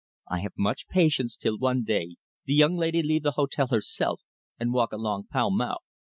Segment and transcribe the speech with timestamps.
[0.31, 2.15] I have much patience till one day
[2.45, 4.19] the young lady leave the hotel herself
[4.59, 5.81] and walk along Pall Mall.